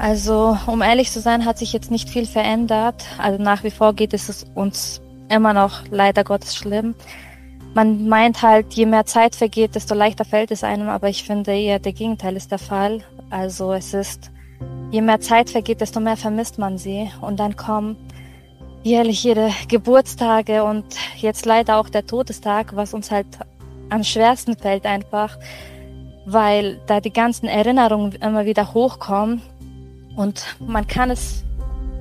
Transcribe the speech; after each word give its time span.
Also, 0.00 0.56
um 0.66 0.80
ehrlich 0.80 1.10
zu 1.10 1.20
sein, 1.20 1.44
hat 1.44 1.58
sich 1.58 1.74
jetzt 1.74 1.90
nicht 1.90 2.08
viel 2.08 2.24
verändert. 2.24 3.04
Also 3.18 3.40
nach 3.42 3.64
wie 3.64 3.70
vor 3.70 3.92
geht 3.92 4.14
es 4.14 4.46
uns 4.54 5.02
immer 5.28 5.52
noch 5.52 5.82
leider 5.90 6.24
Gottes 6.24 6.56
schlimm. 6.56 6.94
Man 7.74 8.08
meint 8.08 8.40
halt, 8.40 8.72
je 8.72 8.86
mehr 8.86 9.04
Zeit 9.04 9.36
vergeht, 9.36 9.74
desto 9.74 9.94
leichter 9.94 10.24
fällt 10.24 10.52
es 10.52 10.64
einem, 10.64 10.88
aber 10.88 11.10
ich 11.10 11.24
finde 11.24 11.52
eher 11.52 11.78
der 11.80 11.92
Gegenteil 11.92 12.34
ist 12.34 12.50
der 12.50 12.58
Fall. 12.58 13.04
Also 13.28 13.74
es 13.74 13.92
ist, 13.92 14.30
je 14.90 15.02
mehr 15.02 15.20
Zeit 15.20 15.50
vergeht, 15.50 15.82
desto 15.82 16.00
mehr 16.00 16.16
vermisst 16.16 16.58
man 16.58 16.78
sie. 16.78 17.10
Und 17.20 17.38
dann 17.38 17.56
kommen 17.56 17.98
jährlich 18.82 19.22
ihre 19.26 19.50
Geburtstage 19.68 20.64
und 20.64 20.86
jetzt 21.18 21.44
leider 21.44 21.76
auch 21.76 21.90
der 21.90 22.06
Todestag, 22.06 22.74
was 22.74 22.94
uns 22.94 23.10
halt 23.10 23.26
am 23.90 24.02
schwersten 24.02 24.56
fällt 24.56 24.86
einfach, 24.86 25.36
weil 26.24 26.80
da 26.86 27.02
die 27.02 27.12
ganzen 27.12 27.48
Erinnerungen 27.48 28.12
immer 28.12 28.46
wieder 28.46 28.72
hochkommen 28.72 29.42
und 30.16 30.56
man 30.58 30.86
kann 30.86 31.10
es 31.10 31.44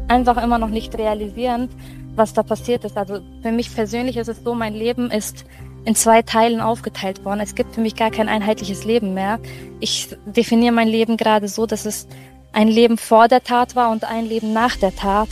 einfach 0.07 0.41
immer 0.41 0.57
noch 0.57 0.69
nicht 0.69 0.97
realisieren, 0.97 1.69
was 2.15 2.33
da 2.33 2.43
passiert 2.43 2.83
ist. 2.83 2.97
Also 2.97 3.21
für 3.41 3.51
mich 3.51 3.73
persönlich 3.73 4.17
ist 4.17 4.27
es 4.27 4.43
so, 4.43 4.53
mein 4.53 4.73
Leben 4.73 5.11
ist 5.11 5.45
in 5.85 5.95
zwei 5.95 6.21
Teilen 6.21 6.59
aufgeteilt 6.59 7.23
worden. 7.23 7.39
Es 7.39 7.55
gibt 7.55 7.75
für 7.75 7.81
mich 7.81 7.95
gar 7.95 8.11
kein 8.11 8.27
einheitliches 8.27 8.83
Leben 8.83 9.13
mehr. 9.13 9.39
Ich 9.79 10.09
definiere 10.25 10.73
mein 10.73 10.87
Leben 10.87 11.17
gerade 11.17 11.47
so, 11.47 11.65
dass 11.65 11.85
es 11.85 12.07
ein 12.51 12.67
Leben 12.67 12.97
vor 12.97 13.27
der 13.27 13.43
Tat 13.43 13.75
war 13.75 13.91
und 13.91 14.03
ein 14.03 14.25
Leben 14.25 14.53
nach 14.53 14.75
der 14.75 14.95
Tat. 14.95 15.29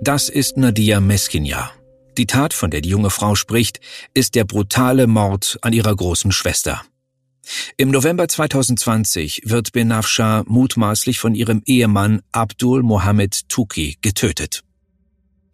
Das 0.00 0.28
ist 0.28 0.56
Nadia 0.56 1.00
Meskinja. 1.00 1.72
Die 2.18 2.26
Tat, 2.26 2.52
von 2.52 2.70
der 2.70 2.80
die 2.80 2.88
junge 2.88 3.10
Frau 3.10 3.34
spricht, 3.34 3.80
ist 4.14 4.34
der 4.34 4.44
brutale 4.44 5.06
Mord 5.06 5.58
an 5.62 5.72
ihrer 5.72 5.94
großen 5.94 6.32
Schwester. 6.32 6.82
Im 7.76 7.90
November 7.90 8.28
2020 8.28 9.42
wird 9.44 9.72
Benafsha 9.72 10.44
mutmaßlich 10.46 11.18
von 11.18 11.34
ihrem 11.34 11.62
Ehemann 11.64 12.22
Abdul 12.32 12.82
Mohammed 12.82 13.48
Tuki 13.48 13.96
getötet. 14.02 14.62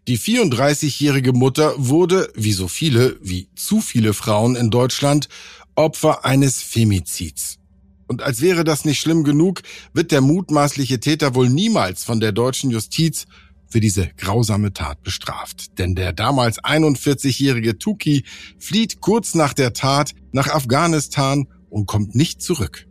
Die 0.06 0.18
34-jährige 0.18 1.32
Mutter 1.32 1.74
wurde, 1.78 2.30
wie 2.34 2.52
so 2.52 2.68
viele, 2.68 3.16
wie 3.22 3.48
zu 3.56 3.80
viele 3.80 4.12
Frauen 4.12 4.54
in 4.54 4.70
Deutschland, 4.70 5.28
Opfer 5.76 6.24
eines 6.24 6.62
Femizids. 6.62 7.58
Und 8.06 8.22
als 8.22 8.42
wäre 8.42 8.64
das 8.64 8.84
nicht 8.84 9.00
schlimm 9.00 9.24
genug, 9.24 9.62
wird 9.94 10.12
der 10.12 10.20
mutmaßliche 10.20 11.00
Täter 11.00 11.34
wohl 11.34 11.48
niemals 11.48 12.04
von 12.04 12.20
der 12.20 12.32
deutschen 12.32 12.70
Justiz 12.70 13.24
für 13.66 13.80
diese 13.80 14.08
grausame 14.18 14.72
Tat 14.72 15.02
bestraft. 15.02 15.78
Denn 15.78 15.94
der 15.94 16.12
damals 16.12 16.62
41-jährige 16.62 17.78
Tuki 17.78 18.24
flieht 18.58 19.00
kurz 19.00 19.34
nach 19.34 19.54
der 19.54 19.72
Tat 19.72 20.12
nach 20.32 20.48
Afghanistan 20.48 21.48
und 21.74 21.86
kommt 21.86 22.14
nicht 22.14 22.40
zurück. 22.40 22.86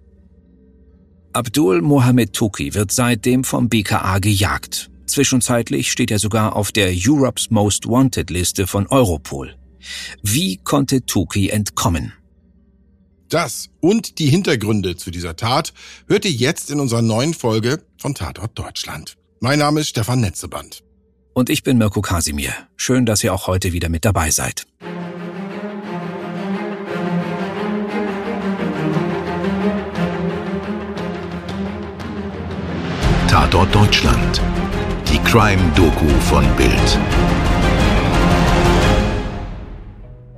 Abdul 1.31 1.81
Mohammed 1.81 2.33
Tuki 2.33 2.75
wird 2.75 2.91
seitdem 2.91 3.43
vom 3.43 3.69
BKA 3.69 4.19
gejagt. 4.19 4.91
Zwischenzeitlich 5.07 5.91
steht 5.91 6.11
er 6.11 6.19
sogar 6.19 6.55
auf 6.55 6.71
der 6.71 6.93
Europe's 6.93 7.49
Most 7.49 7.87
Wanted 7.87 8.29
Liste 8.29 8.67
von 8.67 8.85
Europol. 8.87 9.55
Wie 10.21 10.57
konnte 10.57 11.05
Tuki 11.05 11.49
entkommen? 11.49 12.13
Das 13.29 13.69
und 13.79 14.19
die 14.19 14.29
Hintergründe 14.29 14.95
zu 14.95 15.09
dieser 15.09 15.35
Tat 15.35 15.73
hört 16.07 16.25
ihr 16.25 16.31
jetzt 16.31 16.69
in 16.69 16.79
unserer 16.79 17.01
neuen 17.01 17.33
Folge 17.33 17.81
von 17.97 18.13
Tatort 18.13 18.59
Deutschland. 18.59 19.17
Mein 19.39 19.59
Name 19.59 19.79
ist 19.79 19.89
Stefan 19.89 20.21
Netzeband. 20.21 20.83
Und 21.33 21.49
ich 21.49 21.63
bin 21.63 21.77
Mirko 21.77 22.01
Kasimir. 22.01 22.53
Schön, 22.75 23.05
dass 23.05 23.23
ihr 23.23 23.33
auch 23.33 23.47
heute 23.47 23.73
wieder 23.73 23.89
mit 23.89 24.05
dabei 24.05 24.29
seid. 24.29 24.67
Tatort 33.33 33.73
Deutschland. 33.73 34.39
Die 35.11 35.17
Crime-Doku 35.17 36.07
von 36.29 36.45
Bild. 36.55 36.99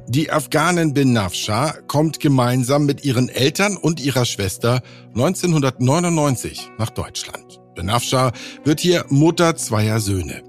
Die 0.08 0.32
Afghanin 0.32 0.94
Bin 0.94 1.12
Nafsha 1.12 1.74
kommt 1.88 2.22
gemeinsam 2.22 2.86
mit 2.86 3.04
ihren 3.04 3.28
Eltern 3.28 3.76
und 3.76 4.00
ihrer 4.00 4.24
Schwester 4.24 4.82
1999 5.14 6.72
nach 6.78 6.90
Deutschland. 6.90 7.60
Bin 7.76 7.88
Nafsha 7.88 8.32
wird 8.64 8.80
hier 8.80 9.04
Mutter 9.10 9.58
zweier 9.58 10.00
Söhne. 10.00 10.42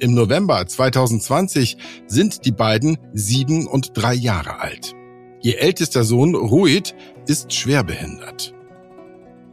Im 0.00 0.14
November 0.14 0.66
2020 0.66 1.76
sind 2.08 2.44
die 2.44 2.50
beiden 2.50 2.98
sieben 3.12 3.68
und 3.68 3.96
drei 3.96 4.14
Jahre 4.14 4.58
alt. 4.58 4.96
Ihr 5.42 5.60
ältester 5.60 6.02
Sohn 6.02 6.34
Ruid 6.34 6.96
ist 7.28 7.52
schwerbehindert. 7.52 8.52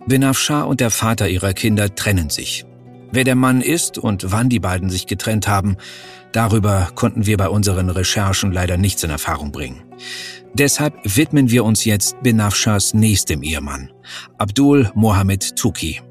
Benafshar 0.07 0.67
und 0.67 0.79
der 0.79 0.91
Vater 0.91 1.29
ihrer 1.29 1.53
Kinder 1.53 1.93
trennen 1.93 2.29
sich. 2.29 2.65
Wer 3.11 3.23
der 3.23 3.35
Mann 3.35 3.61
ist 3.61 3.97
und 3.97 4.31
wann 4.31 4.49
die 4.49 4.59
beiden 4.59 4.89
sich 4.89 5.07
getrennt 5.07 5.47
haben, 5.47 5.77
darüber 6.31 6.89
konnten 6.93 7.25
wir 7.25 7.37
bei 7.37 7.49
unseren 7.49 7.89
Recherchen 7.89 8.51
leider 8.51 8.77
nichts 8.77 9.03
in 9.03 9.09
Erfahrung 9.09 9.51
bringen. 9.51 9.83
Deshalb 10.53 10.93
widmen 11.03 11.49
wir 11.49 11.65
uns 11.65 11.85
jetzt 11.85 12.21
Benafshas 12.21 12.93
nächstem 12.93 13.41
Ehemann, 13.43 13.91
Abdul 14.37 14.91
Mohammed 14.93 15.55
Tuki. 15.55 16.01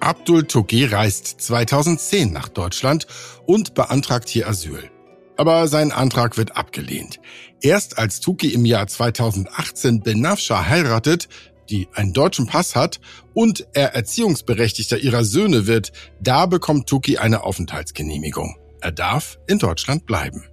Abdul 0.00 0.44
Tuki 0.44 0.86
reist 0.86 1.40
2010 1.40 2.32
nach 2.32 2.48
Deutschland 2.48 3.06
und 3.46 3.74
beantragt 3.74 4.28
hier 4.28 4.48
Asyl. 4.48 4.90
Aber 5.36 5.68
sein 5.68 5.92
Antrag 5.92 6.36
wird 6.36 6.56
abgelehnt. 6.56 7.20
Erst 7.60 7.98
als 7.98 8.20
Tuki 8.20 8.48
im 8.48 8.64
Jahr 8.64 8.86
2018 8.86 10.00
Benafsha 10.00 10.66
heiratet, 10.66 11.28
die 11.70 11.88
einen 11.94 12.12
deutschen 12.12 12.46
Pass 12.46 12.74
hat 12.74 13.00
und 13.34 13.66
er 13.72 13.94
Erziehungsberechtigter 13.94 14.98
ihrer 14.98 15.24
Söhne 15.24 15.66
wird, 15.66 15.92
da 16.20 16.46
bekommt 16.46 16.88
Tuki 16.88 17.18
eine 17.18 17.44
Aufenthaltsgenehmigung. 17.44 18.56
Er 18.80 18.92
darf 18.92 19.38
in 19.46 19.58
Deutschland 19.58 20.06
bleiben. 20.06 20.44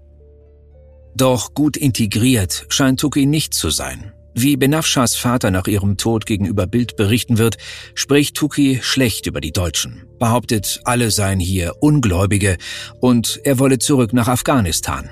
Doch 1.16 1.54
gut 1.54 1.78
integriert 1.78 2.66
scheint 2.70 3.00
Tuki 3.00 3.26
nicht 3.26 3.54
zu 3.54 3.70
sein. 3.70 4.14
Wie 4.40 4.56
Benafshas 4.56 5.16
Vater 5.16 5.50
nach 5.50 5.66
ihrem 5.66 5.98
Tod 5.98 6.28
gegenüber 6.28 6.68
Bild 6.68 6.96
berichten 6.96 7.40
wird, 7.40 7.58
spricht 7.96 8.36
Tuki 8.36 8.80
schlecht 8.84 9.26
über 9.26 9.42
die 9.42 9.52
Deutschen, 9.52 10.06
behauptet, 10.20 10.82
alle 10.84 11.10
seien 11.10 11.40
hier 11.40 11.74
Ungläubige 11.80 12.58
und 13.00 13.42
er 13.44 13.58
wolle 13.58 13.80
zurück 13.80 14.14
nach 14.14 14.28
Afghanistan. 14.28 15.10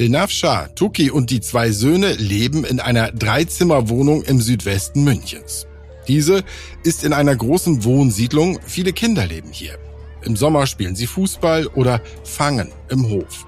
Benafsha, 0.00 0.68
Tuki 0.68 1.10
und 1.10 1.28
die 1.28 1.42
zwei 1.42 1.72
Söhne 1.72 2.14
leben 2.14 2.64
in 2.64 2.80
einer 2.80 3.12
Dreizimmerwohnung 3.12 4.22
im 4.22 4.40
Südwesten 4.40 5.04
Münchens. 5.04 5.66
Diese 6.08 6.42
ist 6.82 7.04
in 7.04 7.12
einer 7.12 7.36
großen 7.36 7.84
Wohnsiedlung, 7.84 8.60
viele 8.64 8.94
Kinder 8.94 9.26
leben 9.26 9.50
hier. 9.52 9.78
Im 10.22 10.36
Sommer 10.36 10.66
spielen 10.66 10.96
sie 10.96 11.06
Fußball 11.06 11.66
oder 11.66 12.00
fangen 12.24 12.72
im 12.88 13.10
Hof. 13.10 13.46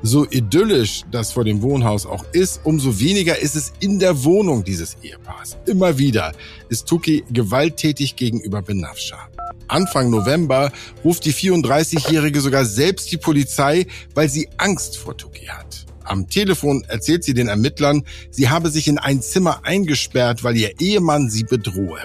So 0.00 0.26
idyllisch 0.30 1.02
das 1.10 1.32
vor 1.32 1.44
dem 1.44 1.60
Wohnhaus 1.60 2.06
auch 2.06 2.24
ist, 2.32 2.62
umso 2.64 2.98
weniger 2.98 3.38
ist 3.38 3.54
es 3.54 3.74
in 3.80 3.98
der 3.98 4.24
Wohnung 4.24 4.64
dieses 4.64 4.96
Ehepaars. 5.02 5.58
Immer 5.66 5.98
wieder 5.98 6.32
ist 6.70 6.88
Tuki 6.88 7.22
gewalttätig 7.30 8.16
gegenüber 8.16 8.62
Benafsha. 8.62 9.28
Anfang 9.68 10.10
November 10.10 10.72
ruft 11.04 11.24
die 11.24 11.32
34-Jährige 11.32 12.40
sogar 12.40 12.64
selbst 12.64 13.10
die 13.12 13.16
Polizei, 13.16 13.86
weil 14.14 14.28
sie 14.28 14.48
Angst 14.58 14.96
vor 14.96 15.16
Tuki 15.16 15.46
hat. 15.46 15.86
Am 16.04 16.28
Telefon 16.28 16.84
erzählt 16.86 17.24
sie 17.24 17.34
den 17.34 17.48
Ermittlern, 17.48 18.04
sie 18.30 18.50
habe 18.50 18.70
sich 18.70 18.88
in 18.88 18.98
ein 18.98 19.22
Zimmer 19.22 19.60
eingesperrt, 19.64 20.44
weil 20.44 20.56
ihr 20.56 20.80
Ehemann 20.80 21.30
sie 21.30 21.44
bedrohe. 21.44 22.00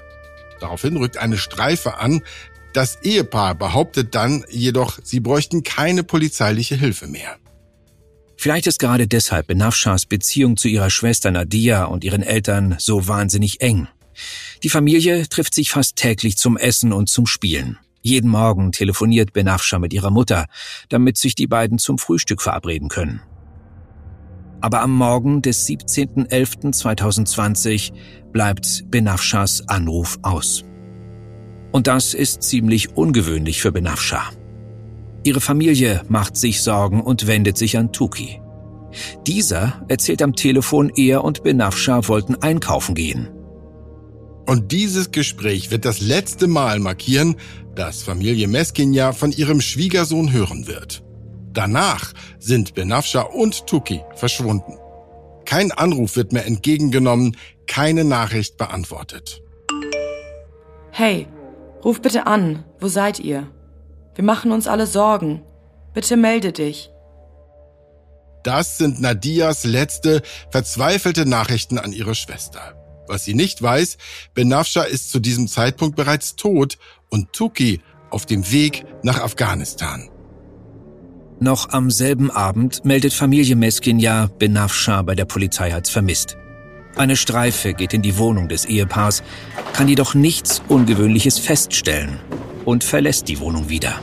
Daraufhin 0.59 0.97
rückt 0.97 1.17
eine 1.17 1.37
Streife 1.37 1.97
an. 1.97 2.21
Das 2.73 2.99
Ehepaar 3.03 3.55
behauptet 3.55 4.15
dann 4.15 4.45
jedoch, 4.49 4.99
sie 5.03 5.19
bräuchten 5.19 5.63
keine 5.63 6.03
polizeiliche 6.03 6.75
Hilfe 6.75 7.07
mehr. 7.07 7.37
Vielleicht 8.37 8.67
ist 8.67 8.79
gerade 8.79 9.05
deshalb 9.05 9.47
Benafshas 9.47 10.05
Beziehung 10.05 10.55
zu 10.55 10.69
ihrer 10.69 10.89
Schwester 10.89 11.29
Nadia 11.29 11.85
und 11.85 12.05
ihren 12.05 12.23
Eltern 12.23 12.75
so 12.79 13.07
wahnsinnig 13.07 13.59
eng. 13.59 13.89
Die 14.63 14.69
Familie 14.69 15.27
trifft 15.27 15.53
sich 15.53 15.71
fast 15.71 15.95
täglich 15.95 16.37
zum 16.37 16.57
Essen 16.57 16.93
und 16.93 17.09
zum 17.09 17.25
Spielen. 17.25 17.79
Jeden 18.01 18.29
Morgen 18.29 18.71
telefoniert 18.71 19.33
Benafsha 19.33 19.79
mit 19.79 19.91
ihrer 19.93 20.11
Mutter, 20.11 20.45
damit 20.87 21.17
sich 21.17 21.35
die 21.35 21.47
beiden 21.47 21.79
zum 21.79 21.97
Frühstück 21.97 22.41
verabreden 22.41 22.87
können. 22.87 23.21
Aber 24.61 24.81
am 24.81 24.93
Morgen 24.93 25.41
des 25.41 25.67
17.11.2020 25.67 27.91
bleibt 28.31 28.89
Benafshas 28.89 29.67
Anruf 29.67 30.17
aus. 30.21 30.63
Und 31.71 31.87
das 31.87 32.13
ist 32.13 32.43
ziemlich 32.43 32.95
ungewöhnlich 32.95 33.61
für 33.61 33.71
Benafsha. 33.71 34.21
Ihre 35.23 35.41
Familie 35.41 36.03
macht 36.07 36.37
sich 36.37 36.61
Sorgen 36.61 37.01
und 37.01 37.25
wendet 37.27 37.57
sich 37.57 37.77
an 37.77 37.91
Tuki. 37.91 38.41
Dieser 39.27 39.85
erzählt 39.87 40.21
am 40.21 40.35
Telefon, 40.35 40.91
er 40.95 41.23
und 41.23 41.43
Benafsha 41.43 42.07
wollten 42.07 42.35
einkaufen 42.35 42.95
gehen. 42.95 43.29
Und 44.49 44.71
dieses 44.71 45.11
Gespräch 45.11 45.69
wird 45.69 45.85
das 45.85 46.01
letzte 46.01 46.47
Mal 46.47 46.79
markieren, 46.79 47.35
dass 47.75 48.01
Familie 48.01 48.47
Meskinja 48.47 49.11
von 49.11 49.31
ihrem 49.31 49.61
Schwiegersohn 49.61 50.31
hören 50.31 50.65
wird. 50.65 51.03
Danach 51.53 52.13
sind 52.39 52.73
Benafsha 52.73 53.21
und 53.21 53.67
Tuki 53.67 54.01
verschwunden. 54.15 54.73
Kein 55.45 55.71
Anruf 55.71 56.15
wird 56.15 56.33
mehr 56.33 56.47
entgegengenommen, 56.47 57.37
keine 57.67 58.03
Nachricht 58.03 58.57
beantwortet. 58.57 59.43
Hey, 60.89 61.27
ruf 61.85 62.01
bitte 62.01 62.25
an. 62.25 62.65
Wo 62.79 62.87
seid 62.87 63.19
ihr? 63.19 63.51
Wir 64.15 64.23
machen 64.23 64.51
uns 64.51 64.65
alle 64.65 64.87
Sorgen. 64.87 65.43
Bitte 65.93 66.17
melde 66.17 66.53
dich. 66.53 66.89
Das 68.41 68.79
sind 68.79 68.99
Nadias 68.99 69.63
letzte, 69.63 70.23
verzweifelte 70.49 71.27
Nachrichten 71.27 71.77
an 71.77 71.93
ihre 71.93 72.15
Schwester. 72.15 72.78
Was 73.09 73.25
sie 73.25 73.33
nicht 73.33 73.59
weiß, 73.59 73.97
Benafsha 74.35 74.83
ist 74.83 75.09
zu 75.09 75.19
diesem 75.19 75.47
Zeitpunkt 75.47 75.95
bereits 75.95 76.35
tot 76.35 76.77
und 77.09 77.33
Tuki 77.33 77.81
auf 78.11 78.27
dem 78.27 78.51
Weg 78.51 78.85
nach 79.01 79.19
Afghanistan. 79.19 80.09
Noch 81.39 81.69
am 81.69 81.89
selben 81.89 82.29
Abend 82.29 82.85
meldet 82.85 83.13
Familie 83.13 83.55
Meskinja 83.55 84.29
Benafsha 84.37 85.01
bei 85.01 85.15
der 85.15 85.25
Polizei 85.25 85.73
als 85.73 85.89
vermisst. 85.89 86.37
Eine 86.97 87.15
Streife 87.15 87.73
geht 87.73 87.95
in 87.95 88.03
die 88.03 88.19
Wohnung 88.19 88.47
des 88.47 88.65
Ehepaars, 88.65 89.23
kann 89.73 89.87
jedoch 89.87 90.13
nichts 90.13 90.61
Ungewöhnliches 90.67 91.39
feststellen 91.39 92.19
und 92.63 92.83
verlässt 92.83 93.27
die 93.27 93.39
Wohnung 93.39 93.69
wieder. 93.69 93.99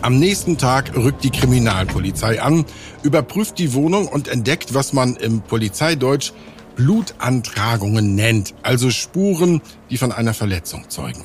Am 0.00 0.18
nächsten 0.18 0.56
Tag 0.56 0.96
rückt 0.96 1.24
die 1.24 1.30
Kriminalpolizei 1.30 2.40
an, 2.40 2.64
überprüft 3.02 3.58
die 3.58 3.74
Wohnung 3.74 4.08
und 4.08 4.28
entdeckt, 4.28 4.72
was 4.72 4.94
man 4.94 5.16
im 5.16 5.42
Polizeideutsch 5.42 6.32
Blutantragungen 6.76 8.14
nennt, 8.14 8.54
also 8.62 8.90
Spuren, 8.90 9.60
die 9.90 9.98
von 9.98 10.12
einer 10.12 10.34
Verletzung 10.34 10.88
zeugen. 10.90 11.24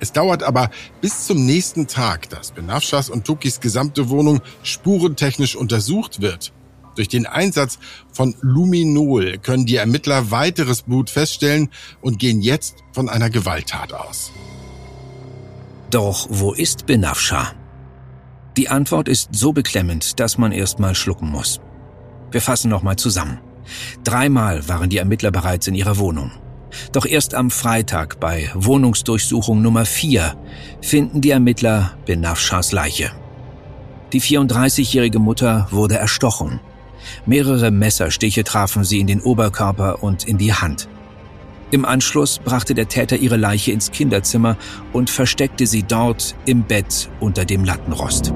Es 0.00 0.12
dauert 0.12 0.42
aber 0.42 0.70
bis 1.00 1.26
zum 1.26 1.46
nächsten 1.46 1.86
Tag, 1.86 2.28
dass 2.28 2.50
Benafschas 2.50 3.08
und 3.08 3.24
Tukis 3.24 3.60
gesamte 3.60 4.08
Wohnung 4.08 4.40
spurentechnisch 4.64 5.54
untersucht 5.54 6.20
wird. 6.20 6.52
Durch 6.96 7.08
den 7.08 7.26
Einsatz 7.26 7.78
von 8.12 8.34
Luminol 8.40 9.38
können 9.38 9.64
die 9.64 9.76
Ermittler 9.76 10.30
weiteres 10.30 10.82
Blut 10.82 11.08
feststellen 11.08 11.70
und 12.00 12.18
gehen 12.18 12.42
jetzt 12.42 12.76
von 12.92 13.08
einer 13.08 13.30
Gewalttat 13.30 13.92
aus. 13.92 14.32
Doch 15.90 16.26
wo 16.30 16.52
ist 16.52 16.86
Benafscha? 16.86 17.52
Die 18.56 18.68
Antwort 18.68 19.08
ist 19.08 19.28
so 19.32 19.52
beklemmend, 19.52 20.18
dass 20.20 20.36
man 20.36 20.52
erstmal 20.52 20.94
schlucken 20.94 21.30
muss. 21.30 21.60
Wir 22.30 22.42
fassen 22.42 22.70
nochmal 22.70 22.96
zusammen. 22.96 23.38
Dreimal 24.04 24.68
waren 24.68 24.90
die 24.90 24.98
Ermittler 24.98 25.30
bereits 25.30 25.66
in 25.66 25.74
ihrer 25.74 25.98
Wohnung. 25.98 26.32
Doch 26.92 27.06
erst 27.06 27.34
am 27.34 27.50
Freitag 27.50 28.18
bei 28.18 28.50
Wohnungsdurchsuchung 28.54 29.60
Nummer 29.60 29.84
4 29.84 30.34
finden 30.80 31.20
die 31.20 31.30
Ermittler 31.30 31.92
Benafschas 32.06 32.72
Leiche. 32.72 33.10
Die 34.12 34.20
34-jährige 34.20 35.18
Mutter 35.18 35.68
wurde 35.70 35.96
erstochen. 35.96 36.60
Mehrere 37.26 37.70
Messerstiche 37.70 38.44
trafen 38.44 38.84
sie 38.84 39.00
in 39.00 39.06
den 39.06 39.20
Oberkörper 39.20 40.02
und 40.02 40.24
in 40.24 40.38
die 40.38 40.52
Hand. 40.52 40.88
Im 41.70 41.86
Anschluss 41.86 42.38
brachte 42.38 42.74
der 42.74 42.88
Täter 42.88 43.16
ihre 43.16 43.38
Leiche 43.38 43.72
ins 43.72 43.90
Kinderzimmer 43.90 44.56
und 44.92 45.08
versteckte 45.08 45.66
sie 45.66 45.82
dort 45.82 46.34
im 46.44 46.64
Bett 46.64 47.08
unter 47.18 47.46
dem 47.46 47.64
Lattenrost. 47.64 48.34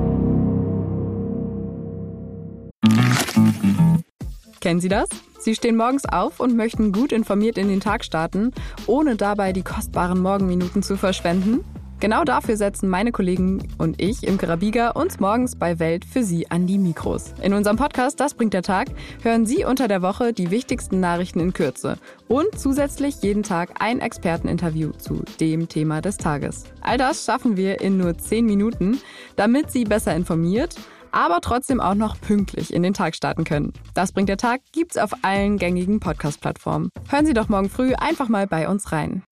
Kennen 4.66 4.80
Sie 4.80 4.88
das? 4.88 5.08
Sie 5.38 5.54
stehen 5.54 5.76
morgens 5.76 6.06
auf 6.06 6.40
und 6.40 6.56
möchten 6.56 6.90
gut 6.90 7.12
informiert 7.12 7.56
in 7.56 7.68
den 7.68 7.78
Tag 7.78 8.04
starten, 8.04 8.50
ohne 8.88 9.14
dabei 9.14 9.52
die 9.52 9.62
kostbaren 9.62 10.20
Morgenminuten 10.20 10.82
zu 10.82 10.96
verschwenden? 10.96 11.64
Genau 12.00 12.24
dafür 12.24 12.56
setzen 12.56 12.88
meine 12.88 13.12
Kollegen 13.12 13.68
und 13.78 14.02
ich 14.02 14.24
im 14.26 14.38
Karabiga 14.38 14.90
uns 14.90 15.20
morgens 15.20 15.54
bei 15.54 15.78
Welt 15.78 16.04
für 16.04 16.24
Sie 16.24 16.50
an 16.50 16.66
die 16.66 16.78
Mikros. 16.78 17.32
In 17.40 17.54
unserem 17.54 17.76
Podcast 17.76 18.18
Das 18.18 18.34
bringt 18.34 18.54
der 18.54 18.62
Tag 18.62 18.88
hören 19.22 19.46
Sie 19.46 19.64
unter 19.64 19.86
der 19.86 20.02
Woche 20.02 20.32
die 20.32 20.50
wichtigsten 20.50 20.98
Nachrichten 20.98 21.38
in 21.38 21.52
Kürze 21.52 21.96
und 22.26 22.58
zusätzlich 22.58 23.22
jeden 23.22 23.44
Tag 23.44 23.70
ein 23.78 24.00
Experteninterview 24.00 24.90
zu 24.98 25.22
dem 25.38 25.68
Thema 25.68 26.00
des 26.02 26.16
Tages. 26.16 26.64
All 26.80 26.98
das 26.98 27.24
schaffen 27.24 27.56
wir 27.56 27.80
in 27.80 27.98
nur 27.98 28.18
10 28.18 28.44
Minuten, 28.44 28.98
damit 29.36 29.70
Sie 29.70 29.84
besser 29.84 30.16
informiert 30.16 30.74
aber 31.12 31.40
trotzdem 31.40 31.80
auch 31.80 31.94
noch 31.94 32.20
pünktlich 32.20 32.72
in 32.72 32.82
den 32.82 32.94
Tag 32.94 33.14
starten 33.14 33.44
können. 33.44 33.72
Das 33.94 34.12
bringt 34.12 34.28
der 34.28 34.36
Tag 34.36 34.60
gibt's 34.72 34.96
auf 34.96 35.12
allen 35.22 35.58
gängigen 35.58 36.00
Podcast-Plattformen. 36.00 36.90
Hören 37.08 37.26
Sie 37.26 37.34
doch 37.34 37.48
morgen 37.48 37.70
früh 37.70 37.94
einfach 37.94 38.28
mal 38.28 38.46
bei 38.46 38.68
uns 38.68 38.92
rein. 38.92 39.22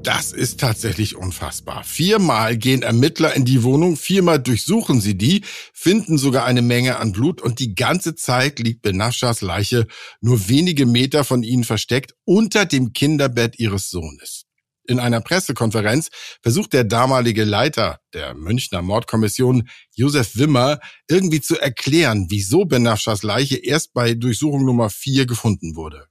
Das 0.00 0.32
ist 0.32 0.60
tatsächlich 0.60 1.16
unfassbar. 1.16 1.84
Viermal 1.84 2.56
gehen 2.56 2.82
Ermittler 2.82 3.34
in 3.34 3.44
die 3.44 3.62
Wohnung, 3.62 3.96
viermal 3.96 4.38
durchsuchen 4.38 5.00
sie 5.00 5.18
die, 5.18 5.42
finden 5.74 6.18
sogar 6.18 6.44
eine 6.44 6.62
Menge 6.62 6.98
an 6.98 7.12
Blut 7.12 7.42
und 7.42 7.58
die 7.58 7.74
ganze 7.74 8.14
Zeit 8.14 8.58
liegt 8.58 8.82
Benafschas 8.82 9.42
Leiche 9.42 9.86
nur 10.20 10.48
wenige 10.48 10.86
Meter 10.86 11.24
von 11.24 11.42
ihnen 11.42 11.64
versteckt 11.64 12.14
unter 12.24 12.64
dem 12.64 12.92
Kinderbett 12.92 13.58
ihres 13.58 13.90
Sohnes. 13.90 14.47
In 14.88 15.00
einer 15.00 15.20
Pressekonferenz 15.20 16.08
versucht 16.42 16.72
der 16.72 16.82
damalige 16.82 17.44
Leiter 17.44 18.00
der 18.14 18.32
Münchner 18.32 18.80
Mordkommission, 18.80 19.68
Josef 19.94 20.34
Wimmer, 20.36 20.80
irgendwie 21.08 21.42
zu 21.42 21.60
erklären, 21.60 22.28
wieso 22.30 22.64
Benafschas 22.64 23.22
Leiche 23.22 23.58
erst 23.58 23.92
bei 23.92 24.14
Durchsuchung 24.14 24.64
Nummer 24.64 24.88
4 24.88 25.26
gefunden 25.26 25.76
wurde. 25.76 26.06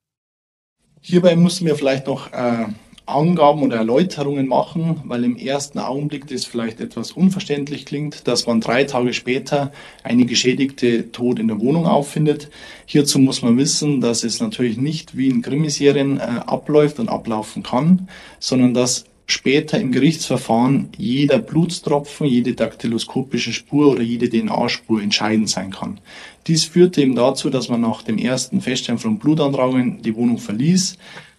Hierbei 1.02 1.36
mussten 1.36 1.66
wir 1.66 1.76
vielleicht 1.76 2.06
noch 2.06 2.32
äh, 2.32 2.68
Angaben 3.08 3.64
oder 3.64 3.78
Erläuterungen 3.78 4.48
machen, 4.48 5.02
weil 5.06 5.24
im 5.24 5.38
ersten 5.38 5.80
Augenblick 5.80 6.28
das 6.28 6.46
vielleicht 6.46 6.82
etwas 6.82 7.12
unverständlich 7.12 7.86
klingt, 7.86 8.28
dass 8.28 8.46
man 8.46 8.62
drei 8.62 8.84
Tage 8.84 9.14
später 9.14 9.72
eine 10.04 10.26
Geschädigte 10.26 11.12
tot 11.12 11.40
in 11.40 11.48
der 11.48 11.60
Wohnung 11.60 11.86
auffindet. 11.86 12.50
Hierzu 12.86 13.20
muss 13.20 13.42
man 13.42 13.58
wissen, 13.58 14.02
dass 14.02 14.24
es 14.24 14.42
natürlich 14.42 14.78
nicht 14.78 15.16
wie 15.16 15.30
in 15.30 15.42
Krimiserien 15.42 16.20
äh, 16.20 16.24
abläuft 16.46 17.00
und 17.00 17.10
ablaufen 17.10 17.64
kann, 17.64 18.10
sondern 18.40 18.74
dass 18.74 19.06
später 19.26 19.80
im 19.80 19.92
Gerichtsverfahren 19.92 20.90
jeder 20.98 21.40
Blutstropfen, 21.40 22.28
jede 22.28 22.54
daktyloskopische 22.54 23.54
Spur 23.54 23.92
oder 23.92 24.02
jede 24.02 24.30
DNA-Spur 24.30 25.02
entscheidend 25.02 25.50
sein 25.50 25.72
kann. 25.72 26.00
Dies 26.48 26.64
führte 26.64 27.02
eben 27.02 27.16
dazu, 27.16 27.50
dass 27.50 27.68
man 27.70 27.82
nach 27.82 28.02
dem 28.04 28.18
ersten 28.18 28.62
Feststellen 28.62 29.00
von 29.00 29.20
Blutantragungen 29.20 30.02
die 30.02 30.16
Wohnung 30.16 30.38
verließ, 30.38 30.98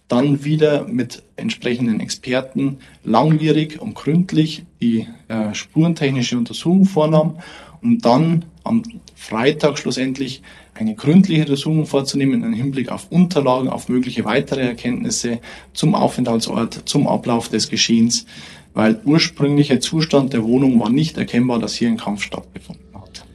dann 0.09 0.43
wieder 0.43 0.85
mit 0.87 1.23
entsprechenden 1.37 2.01
Experten 2.01 2.79
langwierig 3.05 3.79
und 3.79 3.95
gründlich 3.95 4.65
die 4.81 5.07
äh, 5.29 5.53
spurentechnische 5.53 6.37
Untersuchung 6.37 6.85
vornahm, 6.85 7.37
um 7.81 7.99
dann 7.99 8.45
am 8.63 8.83
Freitag 9.15 9.77
schlussendlich 9.77 10.41
eine 10.73 10.95
gründliche 10.95 11.41
Untersuchung 11.41 11.85
vorzunehmen 11.85 12.43
im 12.43 12.53
Hinblick 12.53 12.91
auf 12.91 13.11
Unterlagen, 13.11 13.69
auf 13.69 13.87
mögliche 13.87 14.25
weitere 14.25 14.61
Erkenntnisse 14.61 15.39
zum 15.73 15.93
Aufenthaltsort, 15.93 16.87
zum 16.89 17.07
Ablauf 17.07 17.49
des 17.49 17.69
Geschehens, 17.69 18.25
weil 18.73 18.99
ursprünglicher 19.05 19.79
Zustand 19.79 20.33
der 20.33 20.43
Wohnung 20.43 20.79
war 20.79 20.89
nicht 20.89 21.17
erkennbar, 21.17 21.59
dass 21.59 21.75
hier 21.75 21.89
ein 21.89 21.97
Kampf 21.97 22.23
stattgefunden 22.23 22.85
hat. 22.93 23.25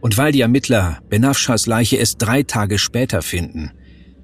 Und 0.00 0.16
weil 0.16 0.32
die 0.32 0.40
Ermittler 0.40 1.00
Benafschas 1.10 1.66
Leiche 1.66 1.96
erst 1.96 2.22
drei 2.22 2.42
Tage 2.42 2.78
später 2.78 3.20
finden, 3.20 3.72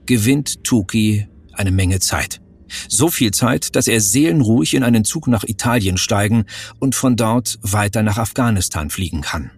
gewinnt 0.07 0.65
Tuki 0.65 1.27
eine 1.59 1.71
Menge 1.71 2.01
Zeit. 2.01 2.41
So 2.89 3.09
viel 3.09 3.31
Zeit, 3.31 3.77
dass 3.77 3.89
er 3.89 4.01
seelenruhig 4.01 4.75
in 4.75 4.83
einen 4.83 5.05
Zug 5.05 5.29
nach 5.29 5.45
Italien 5.45 5.97
steigen 5.97 6.45
und 6.81 6.95
von 6.95 7.17
dort 7.17 7.59
weiter 7.63 8.03
nach 8.03 8.19
Afghanistan 8.19 8.91
fliegen 8.91 9.21
kann. 9.21 9.51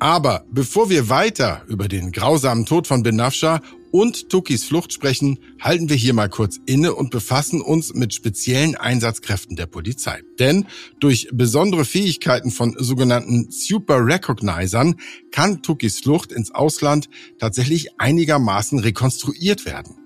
Aber 0.00 0.44
bevor 0.50 0.88
wir 0.88 1.10
weiter 1.10 1.62
über 1.68 1.86
den 1.86 2.10
grausamen 2.10 2.64
Tod 2.64 2.86
von 2.86 3.02
Benafsha 3.02 3.60
und 3.92 4.30
Tukis 4.30 4.64
Flucht 4.64 4.94
sprechen, 4.94 5.38
halten 5.60 5.90
wir 5.90 5.96
hier 5.96 6.14
mal 6.14 6.30
kurz 6.30 6.58
inne 6.64 6.94
und 6.94 7.10
befassen 7.10 7.60
uns 7.60 7.92
mit 7.92 8.14
speziellen 8.14 8.76
Einsatzkräften 8.76 9.56
der 9.56 9.66
Polizei. 9.66 10.22
Denn 10.38 10.66
durch 11.00 11.28
besondere 11.32 11.84
Fähigkeiten 11.84 12.50
von 12.50 12.74
sogenannten 12.78 13.50
Super 13.50 14.06
Recognizern 14.06 14.96
kann 15.32 15.60
Tukis 15.60 16.00
Flucht 16.00 16.32
ins 16.32 16.50
Ausland 16.50 17.10
tatsächlich 17.38 18.00
einigermaßen 18.00 18.78
rekonstruiert 18.78 19.66
werden. 19.66 19.99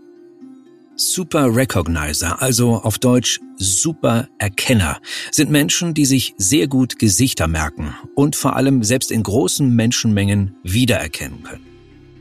Super 0.96 1.56
Recognizer, 1.56 2.40
also 2.40 2.76
auf 2.76 2.98
Deutsch 2.98 3.40
Super 3.56 4.28
Erkenner, 4.38 5.00
sind 5.32 5.50
Menschen, 5.50 5.92
die 5.92 6.04
sich 6.04 6.34
sehr 6.38 6.68
gut 6.68 7.00
Gesichter 7.00 7.48
merken 7.48 7.96
und 8.14 8.36
vor 8.36 8.54
allem 8.54 8.84
selbst 8.84 9.10
in 9.10 9.24
großen 9.24 9.74
Menschenmengen 9.74 10.54
wiedererkennen 10.62 11.42
können. 11.42 11.66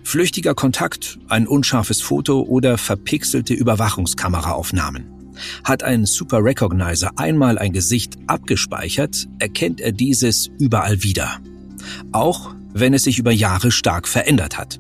Flüchtiger 0.04 0.56
Kontakt, 0.56 1.20
ein 1.30 1.48
unscharfes 1.48 2.02
Foto 2.02 2.42
oder 2.42 2.80
verpixelte 2.80 3.54
Überwachungskameraaufnahmen. 3.54 5.06
Hat 5.64 5.84
ein 5.84 6.06
Super 6.06 6.44
Recognizer 6.44 7.12
einmal 7.18 7.60
ein 7.60 7.74
Gesicht 7.74 8.18
abgespeichert, 8.26 9.28
erkennt 9.38 9.82
er 9.82 9.92
dieses 9.92 10.50
überall 10.60 11.04
wieder. 11.04 11.40
Auch 12.12 12.56
wenn 12.74 12.96
es 12.96 13.04
sich 13.04 13.20
über 13.20 13.32
Jahre 13.32 13.70
stark 13.70 14.08
verändert 14.08 14.58
hat. 14.58 14.80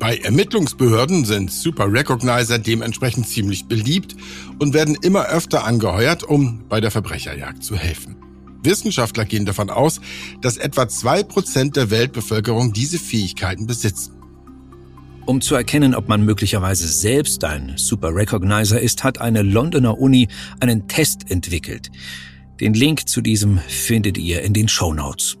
Bei 0.00 0.16
Ermittlungsbehörden 0.16 1.26
sind 1.26 1.52
Super 1.52 1.92
Recognizer 1.92 2.58
dementsprechend 2.58 3.28
ziemlich 3.28 3.66
beliebt 3.66 4.16
und 4.58 4.72
werden 4.72 4.96
immer 5.02 5.26
öfter 5.26 5.64
angeheuert, 5.64 6.24
um 6.24 6.64
bei 6.70 6.80
der 6.80 6.90
Verbrecherjagd 6.90 7.62
zu 7.62 7.76
helfen. 7.76 8.16
Wissenschaftler 8.62 9.26
gehen 9.26 9.44
davon 9.44 9.68
aus, 9.68 10.00
dass 10.40 10.56
etwa 10.56 10.88
zwei 10.88 11.22
Prozent 11.22 11.76
der 11.76 11.90
Weltbevölkerung 11.90 12.72
diese 12.72 12.98
Fähigkeiten 12.98 13.66
besitzen. 13.66 14.14
Um 15.26 15.42
zu 15.42 15.54
erkennen, 15.54 15.94
ob 15.94 16.08
man 16.08 16.24
möglicherweise 16.24 16.88
selbst 16.88 17.44
ein 17.44 17.74
Super 17.76 18.14
Recognizer 18.14 18.80
ist, 18.80 19.04
hat 19.04 19.20
eine 19.20 19.42
Londoner 19.42 19.98
Uni 19.98 20.28
einen 20.60 20.88
Test 20.88 21.30
entwickelt. 21.30 21.90
Den 22.58 22.72
Link 22.72 23.06
zu 23.06 23.20
diesem 23.20 23.58
findet 23.68 24.16
ihr 24.16 24.40
in 24.40 24.54
den 24.54 24.66
Show 24.66 24.94
Notes. 24.94 25.39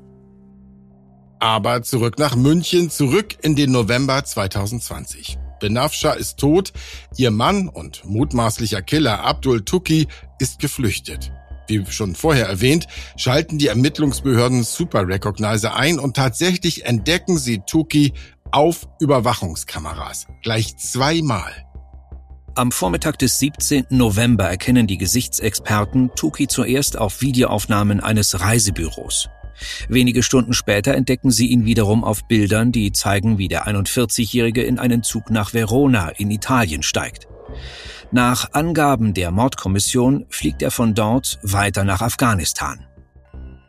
Aber 1.40 1.82
zurück 1.82 2.18
nach 2.18 2.36
München, 2.36 2.90
zurück 2.90 3.36
in 3.42 3.56
den 3.56 3.72
November 3.72 4.22
2020. 4.22 5.38
Benafsha 5.58 6.12
ist 6.12 6.38
tot, 6.38 6.72
ihr 7.16 7.30
Mann 7.30 7.68
und 7.68 8.04
mutmaßlicher 8.04 8.82
Killer 8.82 9.24
Abdul 9.24 9.64
Tuki 9.64 10.06
ist 10.38 10.58
geflüchtet. 10.58 11.32
Wie 11.66 11.84
schon 11.86 12.14
vorher 12.14 12.46
erwähnt, 12.46 12.86
schalten 13.16 13.58
die 13.58 13.68
Ermittlungsbehörden 13.68 14.64
Super 14.64 15.06
Recognizer 15.06 15.76
ein 15.76 15.98
und 15.98 16.16
tatsächlich 16.16 16.84
entdecken 16.84 17.38
sie 17.38 17.60
Tuki 17.60 18.12
auf 18.50 18.88
Überwachungskameras. 18.98 20.26
Gleich 20.42 20.76
zweimal. 20.76 21.52
Am 22.54 22.72
Vormittag 22.72 23.18
des 23.18 23.38
17. 23.38 23.86
November 23.90 24.44
erkennen 24.44 24.86
die 24.86 24.98
Gesichtsexperten 24.98 26.10
Tuki 26.16 26.48
zuerst 26.48 26.98
auf 26.98 27.22
Videoaufnahmen 27.22 28.00
eines 28.00 28.40
Reisebüros. 28.40 29.28
Wenige 29.88 30.22
Stunden 30.22 30.52
später 30.52 30.94
entdecken 30.94 31.30
sie 31.30 31.48
ihn 31.48 31.64
wiederum 31.64 32.04
auf 32.04 32.26
Bildern, 32.26 32.72
die 32.72 32.92
zeigen, 32.92 33.38
wie 33.38 33.48
der 33.48 33.66
41-Jährige 33.66 34.62
in 34.62 34.78
einen 34.78 35.02
Zug 35.02 35.30
nach 35.30 35.54
Verona 35.54 36.10
in 36.10 36.30
Italien 36.30 36.82
steigt. 36.82 37.28
Nach 38.12 38.52
Angaben 38.52 39.14
der 39.14 39.30
Mordkommission 39.30 40.26
fliegt 40.28 40.62
er 40.62 40.70
von 40.70 40.94
dort 40.94 41.38
weiter 41.42 41.84
nach 41.84 42.00
Afghanistan. 42.00 42.86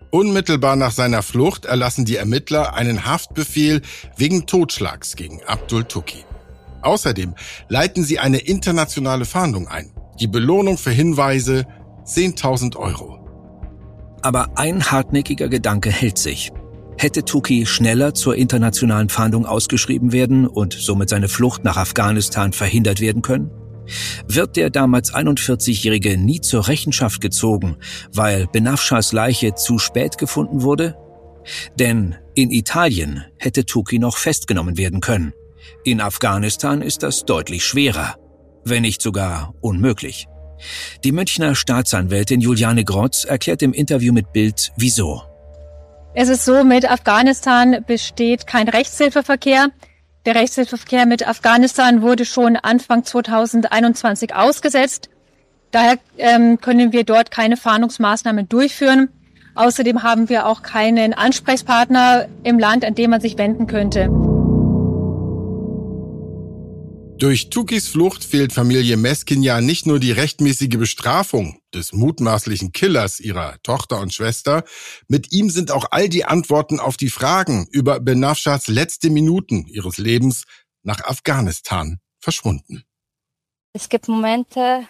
Unmittelbar 0.10 0.76
nach 0.76 0.92
seiner 0.92 1.22
Flucht 1.24 1.66
erlassen 1.66 2.06
die 2.06 2.18
Ermittler 2.18 2.74
einen 2.74 3.06
Haftbefehl 3.06 3.82
wegen 4.18 4.46
Totschlags 4.46 5.16
gegen 5.16 5.42
Abdul 5.44 5.86
Tuki. 5.86 6.26
Außerdem 6.82 7.36
leiten 7.70 8.04
sie 8.04 8.20
eine 8.20 8.40
internationale 8.40 9.26
Fahndung 9.26 9.68
ein. 9.68 9.92
Die 10.20 10.28
Belohnung 10.28 10.78
für 10.78 10.92
Hinweise 10.92 11.66
10.000 12.06 12.76
Euro. 12.76 13.21
Aber 14.22 14.58
ein 14.58 14.84
hartnäckiger 14.92 15.50
Gedanke 15.50 15.90
hält 15.92 16.18
sich. 16.18 16.52
Hätte 16.98 17.26
Tuki 17.26 17.66
schneller 17.66 18.14
zur 18.14 18.36
internationalen 18.36 19.10
Fahndung 19.10 19.46
ausgeschrieben 19.46 20.12
werden 20.12 20.46
und 20.46 20.74
somit 20.74 21.10
seine 21.10 21.30
Flucht 21.30 21.64
nach 21.64 21.78
Afghanistan 21.78 22.54
verhindert 22.54 23.00
werden 23.00 23.22
können? 23.22 23.50
Wird 24.28 24.56
der 24.56 24.70
damals 24.70 25.14
41-Jährige 25.14 26.18
nie 26.18 26.42
zur 26.42 26.68
Rechenschaft 26.68 27.20
gezogen, 27.20 27.78
weil 28.14 28.48
Benafschas 28.48 29.12
Leiche 29.14 29.56
zu 29.56 29.80
spät 29.80 30.18
gefunden 30.18 30.62
wurde? 30.62 30.96
Denn 31.80 32.16
in 32.36 32.52
Italien 32.52 33.26
hätte 33.38 33.66
Tuki 33.66 33.98
noch 33.98 34.18
festgenommen 34.18 34.78
werden 34.78 35.02
können. 35.02 35.34
In 35.84 36.02
Afghanistan 36.02 36.82
ist 36.82 37.04
das 37.04 37.26
deutlich 37.26 37.66
schwerer, 37.66 38.16
wenn 38.64 38.84
nicht 38.84 39.02
sogar 39.02 39.54
unmöglich. 39.62 40.28
Die 41.04 41.12
Münchner 41.12 41.56
Staatsanwältin 41.56 42.42
Juliane 42.42 42.84
Grotz 42.84 43.26
erklärt 43.26 43.62
im 43.62 43.74
Interview 43.74 44.14
mit 44.14 44.34
Bild, 44.34 44.72
wieso. 44.78 45.24
Es 46.14 46.28
ist 46.28 46.44
so, 46.44 46.64
mit 46.64 46.90
Afghanistan 46.90 47.84
besteht 47.88 48.46
kein 48.46 48.68
Rechtshilfeverkehr. 48.68 49.70
Der 50.26 50.36
Rechtshilfeverkehr 50.36 51.06
mit 51.06 51.28
Afghanistan 51.28 52.02
wurde 52.02 52.26
schon 52.26 52.58
Anfang 52.58 53.04
2021 53.04 54.36
ausgesetzt. 54.36 55.10
Daher 55.72 55.98
ähm, 56.18 56.60
können 56.60 56.92
wir 56.92 57.06
dort 57.06 57.32
keine 57.32 57.56
Fahndungsmaßnahmen 57.58 58.50
durchführen. 58.50 59.10
Außerdem 59.56 60.04
haben 60.04 60.30
wir 60.30 60.48
auch 60.48 60.62
keinen 60.62 61.14
Ansprechpartner 61.14 62.28
im 62.44 62.60
Land, 62.60 62.86
an 62.86 62.96
dem 62.96 63.10
man 63.10 63.22
sich 63.22 63.38
wenden 63.38 63.68
könnte. 63.68 64.10
Durch 67.22 67.52
Tukis 67.52 67.88
Flucht 67.88 68.24
fehlt 68.24 68.52
Familie 68.52 68.98
Meskin 68.98 69.44
ja 69.44 69.62
nicht 69.62 69.86
nur 69.86 70.00
die 70.00 70.12
rechtmäßige 70.12 70.80
Bestrafung 70.80 71.62
des 71.72 71.94
mutmaßlichen 71.94 72.72
Killers 72.72 73.20
ihrer 73.20 73.62
Tochter 73.62 74.00
und 74.00 74.12
Schwester, 74.12 74.64
mit 75.08 75.32
ihm 75.32 75.52
sind 75.52 75.70
auch 75.70 75.86
all 75.92 76.10
die 76.10 76.26
Antworten 76.26 76.80
auf 76.80 76.98
die 76.98 77.12
Fragen 77.12 77.68
über 77.70 78.00
Benafshas 78.00 78.68
letzte 78.68 79.12
Minuten 79.12 79.68
ihres 79.68 80.00
Lebens 80.00 80.46
nach 80.82 81.02
Afghanistan 81.04 82.00
verschwunden. 82.18 82.86
Es 83.74 83.88
gibt 83.90 84.08
Momente, 84.08 84.88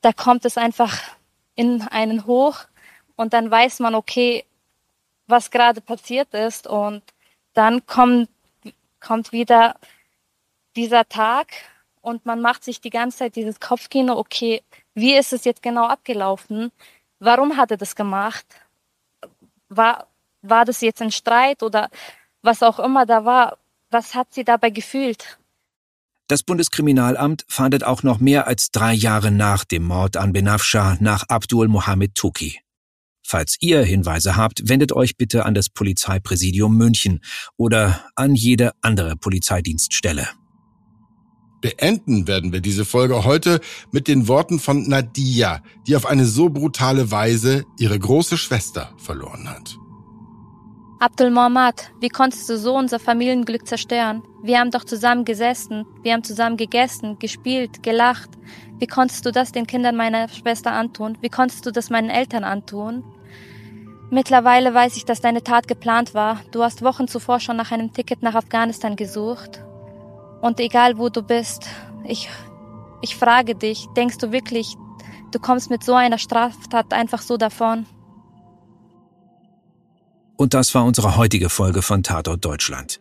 da 0.00 0.12
kommt 0.12 0.44
es 0.46 0.58
einfach 0.58 0.98
in 1.54 1.82
einen 1.82 2.26
hoch 2.26 2.64
und 3.14 3.32
dann 3.32 3.48
weiß 3.48 3.78
man, 3.78 3.94
okay, 3.94 4.44
was 5.28 5.52
gerade 5.52 5.80
passiert 5.80 6.34
ist 6.34 6.66
und 6.66 7.04
dann 7.52 7.86
kommt, 7.86 8.28
kommt 8.98 9.30
wieder 9.30 9.76
dieser 10.76 11.08
Tag 11.08 11.48
und 12.00 12.26
man 12.26 12.40
macht 12.40 12.64
sich 12.64 12.80
die 12.80 12.90
ganze 12.90 13.18
Zeit 13.18 13.36
dieses 13.36 13.60
Kopfkino, 13.60 14.16
okay, 14.16 14.62
wie 14.94 15.14
ist 15.16 15.32
es 15.32 15.44
jetzt 15.44 15.62
genau 15.62 15.86
abgelaufen? 15.86 16.70
Warum 17.18 17.56
hat 17.56 17.70
er 17.70 17.76
das 17.76 17.96
gemacht? 17.96 18.46
War, 19.68 20.06
war 20.42 20.64
das 20.64 20.80
jetzt 20.82 21.00
ein 21.00 21.10
Streit 21.10 21.62
oder 21.62 21.88
was 22.42 22.62
auch 22.62 22.78
immer 22.78 23.06
da 23.06 23.24
war? 23.24 23.58
Was 23.90 24.14
hat 24.14 24.34
sie 24.34 24.44
dabei 24.44 24.70
gefühlt? 24.70 25.38
Das 26.26 26.42
Bundeskriminalamt 26.42 27.44
fahndet 27.48 27.84
auch 27.84 28.02
noch 28.02 28.18
mehr 28.18 28.46
als 28.46 28.70
drei 28.70 28.92
Jahre 28.92 29.30
nach 29.30 29.64
dem 29.64 29.84
Mord 29.84 30.16
an 30.16 30.32
Benafsha 30.32 30.96
nach 31.00 31.24
Abdul 31.28 31.68
Mohammed 31.68 32.14
Tuki. 32.14 32.60
Falls 33.26 33.56
ihr 33.60 33.82
Hinweise 33.82 34.36
habt, 34.36 34.68
wendet 34.68 34.92
euch 34.92 35.16
bitte 35.16 35.46
an 35.46 35.54
das 35.54 35.70
Polizeipräsidium 35.70 36.76
München 36.76 37.20
oder 37.56 38.04
an 38.16 38.34
jede 38.34 38.72
andere 38.82 39.16
Polizeidienststelle. 39.16 40.28
Beenden 41.64 42.28
werden 42.28 42.52
wir 42.52 42.60
diese 42.60 42.84
Folge 42.84 43.24
heute 43.24 43.58
mit 43.90 44.06
den 44.06 44.28
Worten 44.28 44.58
von 44.58 44.86
Nadia, 44.86 45.62
die 45.86 45.96
auf 45.96 46.04
eine 46.04 46.26
so 46.26 46.50
brutale 46.50 47.10
Weise 47.10 47.64
ihre 47.78 47.98
große 47.98 48.36
Schwester 48.36 48.92
verloren 48.98 49.48
hat. 49.48 49.78
Abdul 51.00 51.30
Mohammad, 51.30 51.90
wie 52.02 52.10
konntest 52.10 52.50
du 52.50 52.58
so 52.58 52.76
unser 52.76 52.98
Familienglück 52.98 53.66
zerstören? 53.66 54.22
Wir 54.42 54.58
haben 54.60 54.72
doch 54.72 54.84
zusammen 54.84 55.24
gesessen, 55.24 55.86
wir 56.02 56.12
haben 56.12 56.22
zusammen 56.22 56.58
gegessen, 56.58 57.18
gespielt, 57.18 57.82
gelacht. 57.82 58.28
Wie 58.78 58.86
konntest 58.86 59.24
du 59.24 59.32
das 59.32 59.50
den 59.50 59.66
Kindern 59.66 59.96
meiner 59.96 60.28
Schwester 60.28 60.72
antun? 60.72 61.16
Wie 61.22 61.30
konntest 61.30 61.64
du 61.64 61.70
das 61.70 61.88
meinen 61.88 62.10
Eltern 62.10 62.44
antun? 62.44 63.04
Mittlerweile 64.10 64.74
weiß 64.74 64.98
ich, 64.98 65.06
dass 65.06 65.22
deine 65.22 65.42
Tat 65.42 65.66
geplant 65.66 66.12
war. 66.12 66.42
Du 66.50 66.62
hast 66.62 66.82
Wochen 66.82 67.08
zuvor 67.08 67.40
schon 67.40 67.56
nach 67.56 67.72
einem 67.72 67.94
Ticket 67.94 68.22
nach 68.22 68.34
Afghanistan 68.34 68.96
gesucht. 68.96 69.64
Und 70.44 70.60
egal 70.60 70.98
wo 70.98 71.08
du 71.08 71.22
bist, 71.22 71.64
ich, 72.06 72.28
ich 73.00 73.16
frage 73.16 73.54
dich, 73.54 73.86
denkst 73.96 74.18
du 74.18 74.30
wirklich, 74.30 74.74
du 75.32 75.38
kommst 75.38 75.70
mit 75.70 75.82
so 75.82 75.94
einer 75.94 76.18
Straftat 76.18 76.92
einfach 76.92 77.22
so 77.22 77.38
davon? 77.38 77.86
Und 80.36 80.52
das 80.52 80.74
war 80.74 80.84
unsere 80.84 81.16
heutige 81.16 81.48
Folge 81.48 81.80
von 81.80 82.02
Tatort 82.02 82.44
Deutschland. 82.44 83.00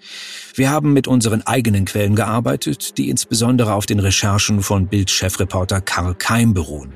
Wir 0.56 0.70
haben 0.70 0.94
mit 0.94 1.06
unseren 1.06 1.42
eigenen 1.42 1.84
Quellen 1.84 2.16
gearbeitet, 2.16 2.98
die 2.98 3.10
insbesondere 3.10 3.74
auf 3.74 3.86
den 3.86 4.00
Recherchen 4.00 4.64
von 4.64 4.88
Bild-Chefreporter 4.88 5.82
Karl 5.82 6.16
Keim 6.16 6.54
beruhen. 6.54 6.94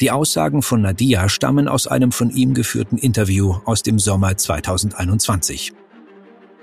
Die 0.00 0.10
Aussagen 0.10 0.62
von 0.62 0.82
Nadia 0.82 1.28
stammen 1.28 1.68
aus 1.68 1.86
einem 1.86 2.10
von 2.10 2.30
ihm 2.30 2.52
geführten 2.54 2.98
Interview 2.98 3.58
aus 3.64 3.84
dem 3.84 4.00
Sommer 4.00 4.36
2021. 4.36 5.72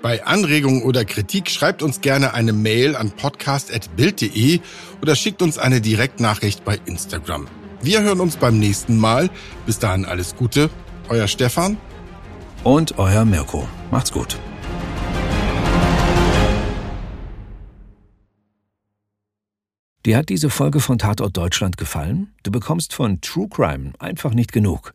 Bei 0.02 0.24
Anregungen 0.26 0.82
oder 0.82 1.04
Kritik 1.04 1.48
schreibt 1.48 1.80
uns 1.80 2.00
gerne 2.00 2.34
eine 2.34 2.52
Mail 2.52 2.96
an 2.96 3.12
podcast.bild.de 3.12 4.58
oder 5.00 5.14
schickt 5.14 5.42
uns 5.42 5.58
eine 5.58 5.80
Direktnachricht 5.80 6.64
bei 6.64 6.80
Instagram. 6.86 7.46
Wir 7.82 8.02
hören 8.02 8.18
uns 8.18 8.36
beim 8.36 8.58
nächsten 8.58 8.96
Mal. 8.96 9.30
Bis 9.64 9.78
dahin 9.78 10.04
alles 10.04 10.34
Gute. 10.34 10.70
Euer 11.08 11.28
Stefan. 11.28 11.76
Und 12.64 12.98
euer 12.98 13.24
Mirko. 13.24 13.68
Macht's 13.92 14.10
gut. 14.10 14.36
Dir 20.04 20.16
hat 20.16 20.30
diese 20.30 20.50
Folge 20.50 20.80
von 20.80 20.98
Tatort 20.98 21.36
Deutschland 21.36 21.76
gefallen? 21.76 22.34
Du 22.42 22.50
bekommst 22.50 22.92
von 22.92 23.20
True 23.20 23.48
Crime 23.48 23.92
einfach 24.00 24.34
nicht 24.34 24.50
genug. 24.50 24.94